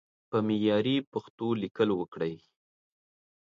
په 0.29 0.37
معياري 0.47 0.95
پښتو 1.11 1.47
ليکل 1.61 1.89
وکړئ! 1.95 2.35